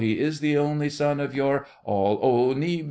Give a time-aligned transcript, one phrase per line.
[0.01, 2.17] He is the only son of your—— ALL.
[2.23, 2.79] O ni!